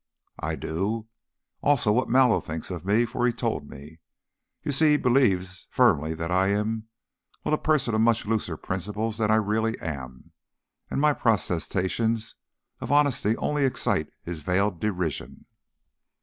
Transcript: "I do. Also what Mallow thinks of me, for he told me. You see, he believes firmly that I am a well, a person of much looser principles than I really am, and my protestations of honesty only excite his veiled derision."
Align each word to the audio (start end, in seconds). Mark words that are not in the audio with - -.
"I 0.39 0.55
do. 0.55 1.09
Also 1.61 1.91
what 1.91 2.09
Mallow 2.09 2.39
thinks 2.41 2.71
of 2.71 2.83
me, 2.83 3.05
for 3.05 3.23
he 3.27 3.31
told 3.31 3.69
me. 3.69 3.99
You 4.63 4.71
see, 4.71 4.89
he 4.93 4.97
believes 4.97 5.67
firmly 5.69 6.15
that 6.15 6.31
I 6.31 6.47
am 6.47 6.87
a 7.45 7.49
well, 7.49 7.53
a 7.53 7.59
person 7.61 7.93
of 7.93 8.01
much 8.01 8.25
looser 8.25 8.57
principles 8.57 9.19
than 9.19 9.29
I 9.29 9.35
really 9.35 9.77
am, 9.79 10.31
and 10.89 10.99
my 10.99 11.13
protestations 11.13 12.33
of 12.79 12.91
honesty 12.91 13.37
only 13.37 13.63
excite 13.63 14.07
his 14.23 14.39
veiled 14.39 14.79
derision." 14.79 15.45